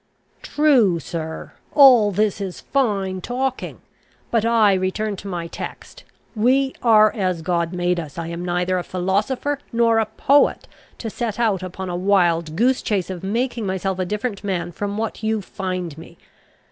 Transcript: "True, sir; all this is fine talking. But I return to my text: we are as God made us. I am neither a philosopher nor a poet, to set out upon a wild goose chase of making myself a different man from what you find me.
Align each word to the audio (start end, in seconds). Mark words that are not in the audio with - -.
"True, 0.41 0.99
sir; 0.99 1.51
all 1.73 2.11
this 2.11 2.41
is 2.41 2.59
fine 2.59 3.21
talking. 3.21 3.81
But 4.31 4.43
I 4.45 4.73
return 4.73 5.15
to 5.17 5.27
my 5.27 5.45
text: 5.45 6.05
we 6.35 6.73
are 6.81 7.11
as 7.13 7.43
God 7.43 7.71
made 7.71 7.99
us. 7.99 8.17
I 8.17 8.25
am 8.29 8.43
neither 8.43 8.79
a 8.79 8.83
philosopher 8.83 9.59
nor 9.71 9.99
a 9.99 10.07
poet, 10.07 10.67
to 10.97 11.11
set 11.11 11.39
out 11.39 11.61
upon 11.61 11.87
a 11.87 11.95
wild 11.95 12.55
goose 12.55 12.81
chase 12.81 13.11
of 13.11 13.21
making 13.23 13.67
myself 13.67 13.99
a 13.99 14.05
different 14.05 14.43
man 14.43 14.71
from 14.71 14.97
what 14.97 15.21
you 15.21 15.39
find 15.39 15.95
me. 15.99 16.17